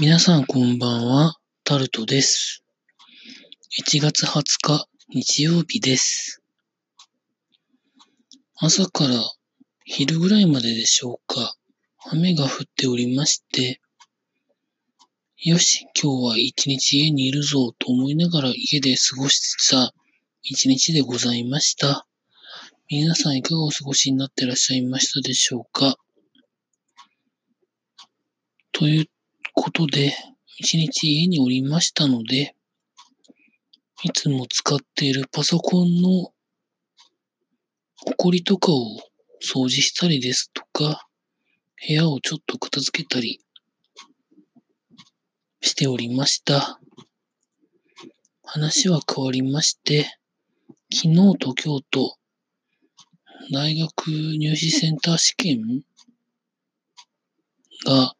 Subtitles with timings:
[0.00, 2.62] 皆さんこんばんは、タルトです。
[3.82, 6.40] 1月20日、日曜日です。
[8.54, 9.14] 朝から
[9.84, 11.56] 昼ぐらいまででしょうか、
[12.12, 13.80] 雨が降っておりまして、
[15.38, 19.92] よし、今日は一日家にいるぞと思いながら家で過ごした
[20.42, 22.06] 一日でございました。
[22.88, 25.96] 皆さんいかがお過ごしになってらっしゃいましたでしょうか
[28.70, 29.06] という
[29.60, 30.14] ことで、
[30.58, 32.54] 一日家におりましたので、
[34.04, 36.32] いつも使っているパソコンの
[38.16, 39.00] 埃とかを
[39.42, 41.08] 掃除したりですとか、
[41.88, 43.40] 部屋をちょっと片付けたり
[45.60, 46.80] しておりました。
[48.44, 50.04] 話は変わりまして、
[50.94, 52.16] 昨日と今日と
[53.52, 55.82] 大学入試センター試験
[57.84, 58.14] が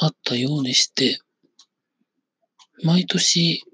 [0.00, 1.18] あったようでして、
[2.84, 3.64] 毎年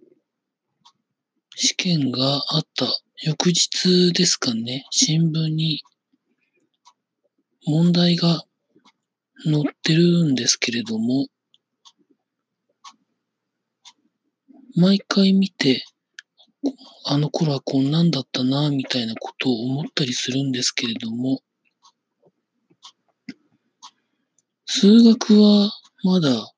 [1.54, 2.86] 試験があった
[3.22, 5.82] 翌日ですかね、新聞に
[7.66, 8.42] 問題が
[9.44, 11.26] 載ってるんですけれども、
[14.76, 15.84] 毎回見て、
[17.04, 21.42] あの頃はこんなんだったな、みたいなことを思ったりするんですけれども、
[24.64, 25.70] 数学は
[26.04, 26.52] まだ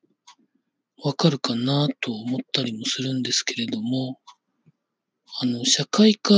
[1.01, 4.19] わかるかなと思ったりもするんですけれども、
[5.39, 6.33] あの、社会科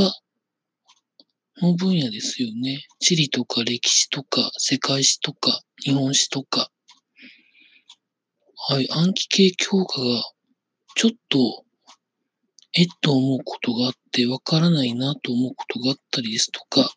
[1.59, 2.85] の分野ですよね。
[2.99, 6.69] 地理とか歴史とか世界史とか日本史とか、
[8.67, 10.21] はい、暗記系教科が
[10.95, 11.65] ちょっと、
[12.73, 16.93] えっと思うことがあってわからないなと思うことがあったりですとか、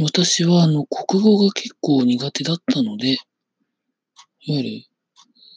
[0.00, 3.16] 私はあの国語が結構苦手だったので、
[4.48, 4.84] いわゆる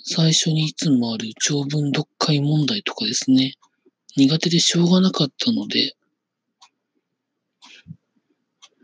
[0.04, 3.54] 最初にいつもある長文読解問題とかですね、
[4.18, 5.96] 苦手でしょうがなかったので、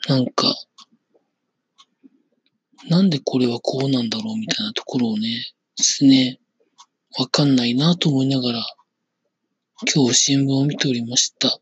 [0.07, 0.55] なんか、
[2.87, 5.27] なんでこれはこうなんだろうみたいなところをね、
[5.75, 6.39] ですね、
[7.19, 8.65] わかんないなと思いながら、
[9.93, 11.59] 今日新聞を見ておりました。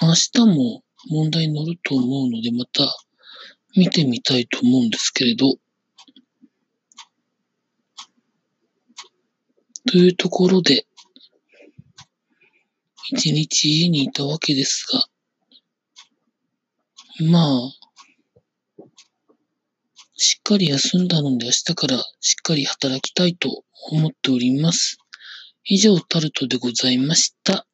[0.00, 2.90] 明日も問題に載ると思うので、また
[3.76, 5.58] 見てみたいと思うんですけれど、
[9.86, 10.86] というところで、
[13.10, 15.06] 一日家にいたわけですが、
[17.26, 17.78] まあ、
[20.16, 24.98] しっかり休んだので明日からしっかり働きたいと思っております。
[25.64, 27.67] 以上、タルトでございました。